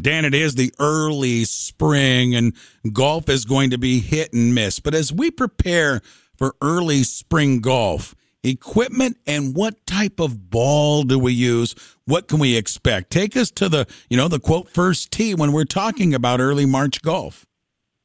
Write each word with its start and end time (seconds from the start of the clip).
Dan, 0.00 0.24
it 0.24 0.32
is 0.32 0.54
the 0.54 0.72
early 0.78 1.44
spring 1.44 2.32
and 2.36 2.54
golf 2.92 3.28
is 3.28 3.44
going 3.44 3.70
to 3.70 3.78
be 3.78 3.98
hit 3.98 4.32
and 4.32 4.54
miss. 4.54 4.78
But 4.78 4.94
as 4.94 5.12
we 5.12 5.32
prepare 5.32 6.02
for 6.36 6.54
early 6.62 7.02
spring 7.02 7.60
golf, 7.60 8.14
equipment 8.44 9.16
and 9.26 9.56
what 9.56 9.84
type 9.88 10.20
of 10.20 10.50
ball 10.50 11.02
do 11.02 11.18
we 11.18 11.32
use? 11.32 11.74
What 12.04 12.28
can 12.28 12.38
we 12.38 12.56
expect? 12.56 13.10
Take 13.10 13.36
us 13.36 13.50
to 13.52 13.68
the, 13.68 13.88
you 14.08 14.16
know, 14.16 14.28
the 14.28 14.38
quote 14.38 14.68
first 14.68 15.10
tee 15.10 15.34
when 15.34 15.50
we're 15.50 15.64
talking 15.64 16.14
about 16.14 16.38
early 16.38 16.64
March 16.64 17.02
golf. 17.02 17.44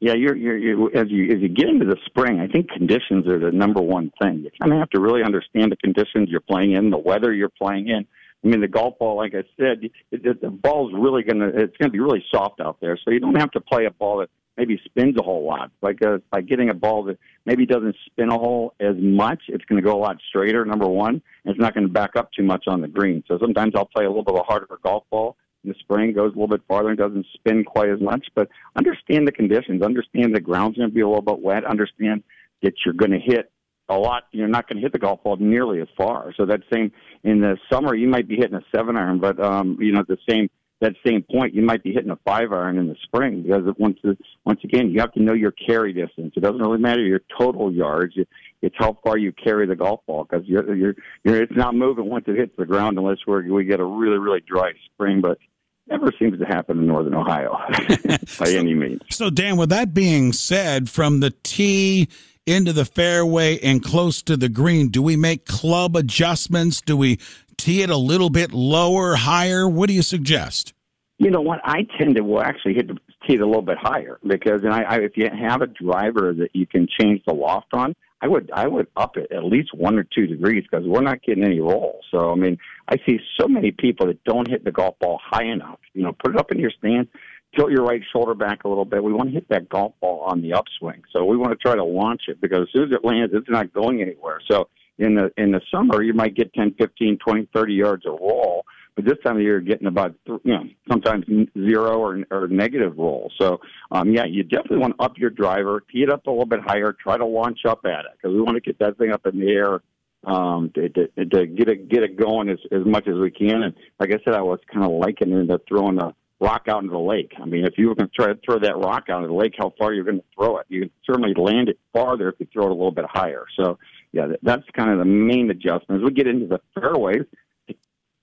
Yeah, 0.00 0.14
you're, 0.14 0.36
you're, 0.36 0.56
you're 0.56 0.96
as 0.96 1.10
you 1.10 1.34
as 1.34 1.40
you 1.40 1.48
get 1.48 1.68
into 1.68 1.84
the 1.84 1.96
spring, 2.06 2.40
I 2.40 2.46
think 2.46 2.68
conditions 2.70 3.26
are 3.26 3.38
the 3.38 3.52
number 3.52 3.80
one 3.80 4.10
thing. 4.22 4.40
You 4.40 4.50
kind 4.60 4.72
of 4.72 4.78
have 4.78 4.90
to 4.90 5.00
really 5.00 5.22
understand 5.22 5.70
the 5.70 5.76
conditions 5.76 6.28
you're 6.30 6.40
playing 6.40 6.72
in, 6.72 6.90
the 6.90 6.98
weather 6.98 7.32
you're 7.32 7.48
playing 7.48 7.88
in. 7.88 8.06
I 8.44 8.48
mean, 8.48 8.60
the 8.60 8.68
golf 8.68 8.98
ball, 8.98 9.16
like 9.16 9.34
I 9.34 9.44
said, 9.56 9.84
it, 9.84 9.92
it, 10.10 10.40
the 10.42 10.50
ball's 10.50 10.92
really 10.92 11.22
gonna 11.22 11.48
it's 11.48 11.76
gonna 11.78 11.90
be 11.90 12.00
really 12.00 12.24
soft 12.30 12.60
out 12.60 12.78
there, 12.80 12.98
so 13.02 13.10
you 13.10 13.20
don't 13.20 13.40
have 13.40 13.50
to 13.52 13.60
play 13.60 13.86
a 13.86 13.90
ball 13.90 14.18
that 14.18 14.28
maybe 14.56 14.80
spins 14.84 15.16
a 15.18 15.22
whole 15.22 15.44
lot. 15.44 15.70
Like 15.82 16.04
uh, 16.04 16.18
by 16.30 16.40
getting 16.42 16.68
a 16.70 16.74
ball 16.74 17.04
that 17.04 17.18
maybe 17.46 17.66
doesn't 17.66 17.96
spin 18.06 18.30
a 18.30 18.38
hole 18.38 18.74
as 18.80 18.96
much, 18.98 19.42
it's 19.48 19.64
going 19.64 19.82
to 19.82 19.86
go 19.86 19.96
a 19.96 20.00
lot 20.00 20.16
straighter. 20.28 20.64
Number 20.64 20.86
one, 20.86 21.14
and 21.44 21.52
it's 21.52 21.58
not 21.58 21.74
going 21.74 21.86
to 21.86 21.92
back 21.92 22.16
up 22.16 22.30
too 22.32 22.44
much 22.44 22.64
on 22.66 22.80
the 22.80 22.88
green. 22.88 23.24
So 23.26 23.38
sometimes 23.40 23.72
I'll 23.74 23.86
play 23.86 24.04
a 24.04 24.08
little 24.08 24.24
bit 24.24 24.34
of 24.34 24.40
a 24.40 24.44
harder 24.44 24.68
golf 24.82 25.04
ball 25.10 25.36
in 25.64 25.70
the 25.70 25.76
spring, 25.80 26.12
goes 26.12 26.32
a 26.32 26.38
little 26.38 26.48
bit 26.48 26.62
farther 26.68 26.90
and 26.90 26.98
doesn't 26.98 27.26
spin 27.34 27.64
quite 27.64 27.88
as 27.88 28.00
much. 28.00 28.26
But 28.34 28.48
understand 28.76 29.26
the 29.26 29.32
conditions. 29.32 29.82
Understand 29.82 30.34
the 30.34 30.40
ground's 30.40 30.76
going 30.76 30.90
to 30.90 30.94
be 30.94 31.00
a 31.00 31.08
little 31.08 31.22
bit 31.22 31.40
wet. 31.40 31.64
Understand 31.64 32.22
that 32.62 32.74
you're 32.84 32.94
going 32.94 33.10
to 33.10 33.18
hit 33.18 33.50
a 33.88 33.96
lot. 33.96 34.24
You're 34.32 34.48
not 34.48 34.68
going 34.68 34.76
to 34.76 34.82
hit 34.82 34.92
the 34.92 34.98
golf 34.98 35.22
ball 35.22 35.36
nearly 35.36 35.80
as 35.80 35.88
far. 35.96 36.32
So 36.36 36.46
that 36.46 36.60
same 36.72 36.92
in 37.22 37.40
the 37.40 37.56
summer, 37.70 37.94
you 37.94 38.08
might 38.08 38.28
be 38.28 38.36
hitting 38.36 38.54
a 38.54 38.64
seven 38.74 38.96
iron, 38.96 39.20
but 39.20 39.42
um, 39.42 39.76
you 39.80 39.92
know 39.92 40.02
the 40.06 40.18
same 40.28 40.48
that 40.80 40.94
same 41.06 41.22
point, 41.22 41.54
you 41.54 41.62
might 41.62 41.82
be 41.82 41.92
hitting 41.92 42.10
a 42.10 42.18
five 42.24 42.52
iron 42.52 42.78
in 42.78 42.88
the 42.88 42.96
spring 43.04 43.42
because 43.42 43.62
once 43.78 43.98
once 44.44 44.60
again, 44.64 44.90
you 44.90 45.00
have 45.00 45.12
to 45.12 45.22
know 45.22 45.32
your 45.32 45.52
carry 45.52 45.92
distance. 45.92 46.34
It 46.36 46.40
doesn't 46.40 46.60
really 46.60 46.78
matter 46.78 47.02
your 47.02 47.20
total 47.38 47.72
yards; 47.72 48.14
it's 48.60 48.74
how 48.78 48.98
far 49.04 49.16
you 49.16 49.32
carry 49.32 49.66
the 49.66 49.76
golf 49.76 50.00
ball 50.06 50.24
because 50.24 50.46
you're, 50.46 50.74
you're 50.74 50.94
you're 51.24 51.42
it's 51.42 51.56
not 51.56 51.74
moving 51.74 52.08
once 52.08 52.24
it 52.28 52.36
hits 52.36 52.52
the 52.58 52.66
ground 52.66 52.98
unless 52.98 53.18
we 53.26 53.50
we 53.50 53.64
get 53.64 53.80
a 53.80 53.84
really 53.84 54.18
really 54.18 54.40
dry 54.40 54.72
spring. 54.92 55.20
But 55.20 55.38
never 55.86 56.10
seems 56.18 56.38
to 56.38 56.44
happen 56.44 56.78
in 56.78 56.86
northern 56.86 57.14
Ohio 57.14 57.56
by 58.04 58.18
so, 58.26 58.44
any 58.44 58.74
means. 58.74 59.00
So, 59.10 59.30
Dan, 59.30 59.56
with 59.56 59.70
that 59.70 59.94
being 59.94 60.32
said, 60.32 60.90
from 60.90 61.20
the 61.20 61.30
tee 61.42 62.08
into 62.46 62.72
the 62.72 62.84
fairway 62.84 63.58
and 63.60 63.82
close 63.82 64.22
to 64.22 64.36
the 64.36 64.48
green, 64.48 64.88
do 64.88 65.02
we 65.02 65.16
make 65.16 65.46
club 65.46 65.96
adjustments? 65.96 66.80
Do 66.80 66.96
we 66.96 67.18
tee 67.56 67.82
it 67.82 67.90
a 67.90 67.96
little 67.96 68.30
bit 68.30 68.52
lower, 68.52 69.16
higher? 69.16 69.68
What 69.68 69.88
do 69.88 69.94
you 69.94 70.02
suggest? 70.02 70.72
You 71.18 71.30
know 71.30 71.40
what? 71.40 71.60
I 71.64 71.86
tend 71.98 72.16
to 72.16 72.22
well 72.22 72.42
actually 72.42 72.74
hit 72.74 72.88
the 72.88 72.94
tee 73.26 73.34
it 73.34 73.40
a 73.40 73.46
little 73.46 73.62
bit 73.62 73.78
higher 73.80 74.18
because, 74.26 74.62
and 74.62 74.72
I, 74.72 74.82
I, 74.82 74.96
if 74.96 75.16
you 75.16 75.28
have 75.30 75.62
a 75.62 75.66
driver 75.66 76.34
that 76.34 76.50
you 76.52 76.66
can 76.66 76.86
change 77.00 77.22
the 77.26 77.32
loft 77.32 77.72
on, 77.72 77.94
I 78.20 78.26
would 78.26 78.50
I 78.54 78.66
would 78.66 78.86
up 78.96 79.16
it 79.16 79.30
at 79.32 79.44
least 79.44 79.74
one 79.74 79.98
or 79.98 80.04
two 80.04 80.26
degrees 80.26 80.64
because 80.70 80.86
we're 80.86 81.02
not 81.02 81.22
getting 81.22 81.44
any 81.44 81.60
roll. 81.60 82.00
So 82.10 82.32
I 82.32 82.34
mean, 82.36 82.56
I 82.88 82.96
see 83.06 83.18
so 83.38 83.46
many 83.46 83.70
people 83.70 84.06
that 84.06 84.22
don't 84.24 84.48
hit 84.48 84.64
the 84.64 84.72
golf 84.72 84.98
ball 84.98 85.20
high 85.22 85.44
enough. 85.44 85.78
You 85.92 86.04
know, 86.04 86.12
put 86.12 86.34
it 86.34 86.38
up 86.38 86.50
in 86.50 86.58
your 86.58 86.70
stance, 86.70 87.08
tilt 87.56 87.70
your 87.70 87.84
right 87.84 88.02
shoulder 88.12 88.34
back 88.34 88.64
a 88.64 88.68
little 88.68 88.84
bit. 88.84 89.02
We 89.02 89.12
want 89.12 89.28
to 89.28 89.34
hit 89.34 89.48
that 89.48 89.68
golf 89.68 89.94
ball 90.00 90.20
on 90.20 90.42
the 90.42 90.52
upswing. 90.52 91.02
So 91.12 91.24
we 91.24 91.36
want 91.36 91.52
to 91.52 91.56
try 91.56 91.74
to 91.74 91.84
launch 91.84 92.22
it 92.28 92.40
because 92.40 92.62
as 92.62 92.68
soon 92.72 92.92
as 92.92 92.96
it 92.96 93.04
lands, 93.04 93.32
it's 93.34 93.48
not 93.48 93.72
going 93.72 94.02
anywhere. 94.02 94.40
So 94.50 94.68
in 94.98 95.14
the 95.14 95.32
in 95.36 95.50
the 95.50 95.60
summer, 95.70 96.02
you 96.02 96.14
might 96.14 96.34
get 96.34 96.52
10, 96.54 96.74
15, 96.78 97.18
20, 97.18 97.48
30 97.52 97.74
yards 97.74 98.06
of 98.06 98.12
roll, 98.20 98.64
but 98.94 99.04
this 99.04 99.18
time 99.24 99.36
of 99.36 99.42
year, 99.42 99.54
you're 99.54 99.60
getting 99.60 99.88
about 99.88 100.14
you 100.26 100.40
know 100.44 100.64
sometimes 100.88 101.24
zero 101.54 101.98
or, 101.98 102.24
or 102.30 102.48
negative 102.48 102.96
roll. 102.96 103.32
So 103.40 103.60
um, 103.90 104.12
yeah, 104.12 104.24
you 104.24 104.44
definitely 104.44 104.78
want 104.78 104.96
to 104.98 105.04
up 105.04 105.18
your 105.18 105.30
driver, 105.30 105.82
tee 105.90 106.02
it 106.02 106.10
up 106.10 106.26
a 106.26 106.30
little 106.30 106.46
bit 106.46 106.60
higher, 106.60 106.92
try 106.92 107.16
to 107.16 107.26
launch 107.26 107.60
up 107.68 107.80
at 107.84 108.04
it 108.04 108.12
because 108.16 108.34
we 108.34 108.40
want 108.40 108.56
to 108.56 108.60
get 108.60 108.78
that 108.78 108.96
thing 108.98 109.10
up 109.10 109.26
in 109.26 109.40
the 109.40 109.50
air 109.50 109.80
um, 110.26 110.70
to, 110.74 110.88
to, 110.88 111.08
to 111.24 111.46
get 111.46 111.68
it 111.68 111.88
get 111.88 112.02
it 112.02 112.16
going 112.16 112.48
as 112.48 112.58
as 112.70 112.84
much 112.86 113.08
as 113.08 113.14
we 113.14 113.30
can. 113.30 113.62
And 113.64 113.74
like 113.98 114.10
I 114.10 114.22
said, 114.24 114.34
I 114.34 114.42
was 114.42 114.60
kind 114.72 114.84
of 114.84 114.92
likening 114.92 115.50
it 115.50 115.62
throwing 115.68 115.98
a 115.98 116.14
rock 116.44 116.66
out 116.68 116.82
into 116.82 116.92
the 116.92 116.98
lake. 116.98 117.32
I 117.40 117.46
mean, 117.46 117.64
if 117.64 117.78
you 117.78 117.88
were 117.88 117.94
going 117.94 118.08
to 118.08 118.14
try 118.14 118.26
to 118.26 118.38
throw 118.44 118.58
that 118.58 118.76
rock 118.76 119.04
out 119.08 119.18
into 119.18 119.28
the 119.28 119.34
lake, 119.34 119.54
how 119.56 119.72
far 119.78 119.94
you're 119.94 120.04
going 120.04 120.18
to 120.18 120.24
throw 120.36 120.58
it? 120.58 120.66
You 120.68 120.82
can 120.82 120.90
certainly 121.04 121.32
land 121.34 121.70
it 121.70 121.78
farther 121.92 122.28
if 122.28 122.34
you 122.38 122.46
throw 122.52 122.64
it 122.64 122.70
a 122.70 122.74
little 122.74 122.92
bit 122.92 123.06
higher. 123.08 123.46
So, 123.58 123.78
yeah, 124.12 124.28
that's 124.42 124.62
kind 124.76 124.90
of 124.90 124.98
the 124.98 125.04
main 125.04 125.50
adjustment. 125.50 126.02
As 126.02 126.04
we 126.04 126.12
get 126.12 126.26
into 126.26 126.46
the 126.46 126.60
fairways, 126.78 127.24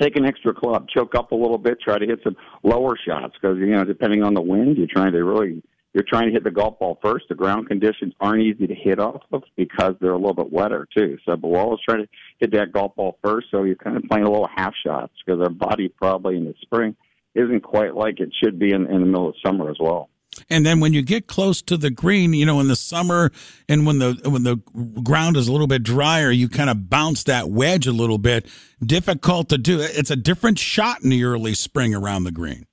take 0.00 0.16
an 0.16 0.24
extra 0.24 0.54
club, 0.54 0.88
choke 0.88 1.14
up 1.14 1.32
a 1.32 1.34
little 1.34 1.58
bit, 1.58 1.78
try 1.80 1.98
to 1.98 2.06
hit 2.06 2.20
some 2.24 2.36
lower 2.62 2.96
shots 3.06 3.34
because 3.40 3.58
you 3.58 3.66
know 3.66 3.84
depending 3.84 4.22
on 4.22 4.34
the 4.34 4.42
wind, 4.42 4.76
you're 4.78 4.88
trying 4.90 5.12
to 5.12 5.22
really 5.22 5.62
you're 5.92 6.04
trying 6.06 6.26
to 6.26 6.32
hit 6.32 6.44
the 6.44 6.50
golf 6.50 6.78
ball 6.78 6.98
first. 7.02 7.26
The 7.28 7.34
ground 7.34 7.68
conditions 7.68 8.12
aren't 8.20 8.42
easy 8.42 8.66
to 8.66 8.74
hit 8.74 8.98
off 8.98 9.22
of 9.32 9.44
because 9.56 9.94
they're 10.00 10.12
a 10.12 10.18
little 10.18 10.34
bit 10.34 10.52
wetter 10.52 10.86
too. 10.96 11.18
So, 11.24 11.36
we're 11.36 11.60
always 11.60 11.80
trying 11.86 12.02
to 12.02 12.08
hit 12.38 12.52
that 12.52 12.72
golf 12.72 12.94
ball 12.96 13.18
first. 13.22 13.48
So 13.50 13.62
you're 13.62 13.76
kind 13.76 13.96
of 13.96 14.02
playing 14.04 14.24
a 14.24 14.30
little 14.30 14.48
half 14.54 14.74
shots 14.84 15.12
because 15.24 15.40
our 15.40 15.50
body 15.50 15.88
probably 15.88 16.36
in 16.36 16.44
the 16.44 16.54
spring 16.62 16.96
isn't 17.36 17.60
quite 17.62 17.94
like 17.94 18.20
it 18.20 18.30
should 18.42 18.58
be 18.58 18.72
in, 18.72 18.86
in 18.86 19.00
the 19.00 19.06
middle 19.06 19.28
of 19.28 19.34
summer 19.44 19.70
as 19.70 19.76
well. 19.80 20.10
And 20.50 20.66
then 20.66 20.80
when 20.80 20.92
you 20.92 21.02
get 21.02 21.26
close 21.26 21.62
to 21.62 21.76
the 21.76 21.90
green, 21.90 22.34
you 22.34 22.46
know, 22.46 22.60
in 22.60 22.68
the 22.68 22.76
summer 22.76 23.30
and 23.68 23.86
when 23.86 23.98
the 23.98 24.20
when 24.24 24.42
the 24.42 24.56
ground 25.02 25.36
is 25.36 25.48
a 25.48 25.52
little 25.52 25.66
bit 25.66 25.82
drier, 25.82 26.30
you 26.30 26.48
kind 26.48 26.70
of 26.70 26.90
bounce 26.90 27.24
that 27.24 27.48
wedge 27.48 27.86
a 27.86 27.92
little 27.92 28.18
bit. 28.18 28.46
Difficult 28.84 29.48
to 29.48 29.58
do. 29.58 29.80
It's 29.80 30.10
a 30.10 30.16
different 30.16 30.58
shot 30.58 31.02
in 31.02 31.10
the 31.10 31.24
early 31.24 31.54
spring 31.54 31.94
around 31.94 32.24
the 32.24 32.32
green. 32.32 32.66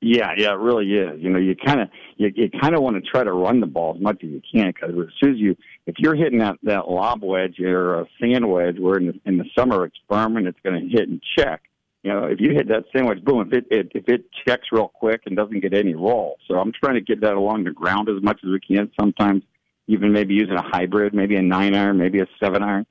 Yeah, 0.00 0.32
yeah, 0.36 0.52
it 0.52 0.58
really 0.58 0.86
is. 0.92 1.20
You 1.20 1.30
know, 1.30 1.40
you 1.40 1.56
kind 1.56 1.80
of 1.80 1.88
you, 2.16 2.30
you 2.34 2.50
kind 2.60 2.74
of 2.74 2.82
want 2.82 3.02
to 3.02 3.10
try 3.10 3.24
to 3.24 3.32
run 3.32 3.60
the 3.60 3.66
ball 3.66 3.94
as 3.96 4.02
much 4.02 4.22
as 4.22 4.30
you 4.30 4.42
can 4.52 4.72
because 4.72 4.90
as 4.90 5.12
soon 5.20 5.32
as 5.32 5.38
you 5.38 5.56
if 5.86 5.96
you're 5.98 6.14
hitting 6.14 6.38
that 6.38 6.56
that 6.62 6.88
lob 6.88 7.22
wedge 7.22 7.58
or 7.58 8.00
a 8.00 8.06
sand 8.20 8.48
wedge, 8.48 8.78
where 8.78 8.98
in 8.98 9.06
the, 9.06 9.20
in 9.24 9.38
the 9.38 9.44
summer 9.58 9.84
it's 9.84 9.96
firm 10.08 10.36
and 10.36 10.46
it's 10.46 10.58
going 10.62 10.80
to 10.80 10.88
hit 10.88 11.08
and 11.08 11.20
check 11.36 11.62
you 12.02 12.12
know, 12.12 12.24
if 12.24 12.40
you 12.40 12.52
hit 12.52 12.68
that 12.68 12.84
sand 12.92 13.08
wedge, 13.08 13.24
boom, 13.24 13.48
if 13.48 13.52
it, 13.52 13.66
it 13.70 13.92
if 13.94 14.08
it 14.08 14.24
checks 14.46 14.68
real 14.70 14.88
quick 14.88 15.22
and 15.26 15.36
doesn't 15.36 15.60
get 15.60 15.74
any 15.74 15.94
roll. 15.94 16.36
So 16.46 16.54
I'm 16.54 16.72
trying 16.72 16.94
to 16.94 17.00
get 17.00 17.20
that 17.22 17.34
along 17.34 17.64
the 17.64 17.72
ground 17.72 18.08
as 18.08 18.22
much 18.22 18.38
as 18.44 18.50
we 18.50 18.60
can. 18.60 18.90
Sometimes 18.98 19.42
even 19.88 20.12
maybe 20.12 20.34
using 20.34 20.54
a 20.54 20.62
hybrid, 20.62 21.12
maybe 21.12 21.36
a 21.36 21.42
nine 21.42 21.74
iron, 21.74 21.98
maybe 21.98 22.20
a 22.20 22.26
seven 22.40 22.62
iron. 22.62 22.86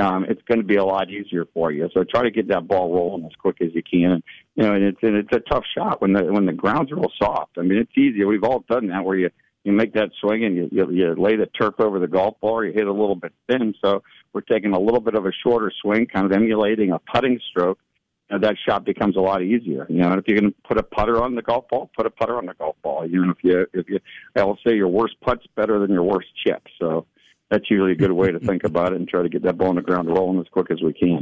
Um, 0.00 0.24
it's 0.26 0.40
going 0.48 0.58
to 0.58 0.66
be 0.66 0.76
a 0.76 0.84
lot 0.84 1.10
easier 1.10 1.44
for 1.52 1.70
you. 1.70 1.90
So 1.92 2.02
try 2.04 2.22
to 2.22 2.30
get 2.30 2.48
that 2.48 2.66
ball 2.66 2.94
rolling 2.94 3.26
as 3.26 3.32
quick 3.38 3.56
as 3.60 3.74
you 3.74 3.82
can. 3.82 4.22
You 4.54 4.62
know, 4.62 4.74
and 4.74 4.84
it's 4.84 4.98
and 5.02 5.16
it's 5.16 5.32
a 5.32 5.40
tough 5.40 5.64
shot 5.76 6.00
when 6.00 6.12
the 6.12 6.24
when 6.24 6.46
the 6.46 6.52
ground's 6.52 6.92
real 6.92 7.10
soft. 7.20 7.58
I 7.58 7.62
mean, 7.62 7.78
it's 7.78 7.92
easy. 7.98 8.24
We've 8.24 8.44
all 8.44 8.64
done 8.70 8.86
that 8.88 9.04
where 9.04 9.18
you 9.18 9.30
you 9.64 9.72
make 9.72 9.92
that 9.94 10.10
swing 10.20 10.44
and 10.44 10.56
you, 10.56 10.68
you 10.70 10.90
you 10.92 11.14
lay 11.16 11.36
the 11.36 11.46
turf 11.46 11.74
over 11.78 11.98
the 11.98 12.06
golf 12.06 12.40
ball. 12.40 12.60
Or 12.60 12.64
you 12.64 12.72
hit 12.72 12.86
a 12.86 12.92
little 12.92 13.16
bit 13.16 13.32
thin. 13.50 13.74
So 13.84 14.02
we're 14.32 14.40
taking 14.42 14.72
a 14.72 14.80
little 14.80 15.00
bit 15.00 15.14
of 15.14 15.26
a 15.26 15.32
shorter 15.44 15.72
swing, 15.82 16.06
kind 16.06 16.24
of 16.24 16.32
emulating 16.32 16.92
a 16.92 16.98
putting 16.98 17.38
stroke 17.50 17.78
know, 18.32 18.38
that 18.38 18.56
shot 18.66 18.84
becomes 18.84 19.16
a 19.16 19.20
lot 19.20 19.42
easier. 19.42 19.86
You 19.88 19.98
know, 19.98 20.10
and 20.12 20.18
if 20.18 20.26
you 20.26 20.34
can 20.34 20.54
put 20.66 20.78
a 20.78 20.82
putter 20.82 21.22
on 21.22 21.34
the 21.34 21.42
golf 21.42 21.68
ball, 21.68 21.90
put 21.96 22.06
a 22.06 22.10
putter 22.10 22.36
on 22.36 22.46
the 22.46 22.54
golf 22.54 22.76
ball. 22.82 23.06
You 23.06 23.24
know, 23.24 23.32
if 23.32 23.44
you 23.44 23.66
if 23.72 23.88
you, 23.88 23.98
I 24.36 24.44
will 24.44 24.58
say 24.66 24.74
your 24.74 24.88
worst 24.88 25.16
putt's 25.20 25.46
better 25.54 25.78
than 25.78 25.90
your 25.90 26.02
worst 26.02 26.28
chip. 26.44 26.66
So 26.80 27.06
that's 27.50 27.70
usually 27.70 27.92
a 27.92 27.96
good 27.96 28.12
way 28.12 28.32
to 28.32 28.40
think 28.40 28.64
about 28.64 28.92
it 28.92 28.96
and 28.96 29.06
try 29.06 29.22
to 29.22 29.28
get 29.28 29.42
that 29.42 29.58
ball 29.58 29.68
on 29.68 29.76
the 29.76 29.82
ground 29.82 30.08
rolling 30.08 30.40
as 30.40 30.46
quick 30.50 30.70
as 30.70 30.80
we 30.80 30.94
can. 30.94 31.20